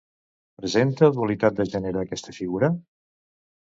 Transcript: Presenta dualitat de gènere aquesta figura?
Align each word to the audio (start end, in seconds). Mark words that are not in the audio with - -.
Presenta 0.61 1.11
dualitat 1.19 1.61
de 1.61 1.69
gènere 1.77 2.05
aquesta 2.07 2.39
figura? 2.43 2.75